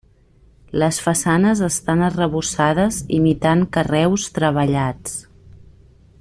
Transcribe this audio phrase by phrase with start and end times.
[0.83, 5.17] Les façanes estan arrebossades imitant carreus treballats.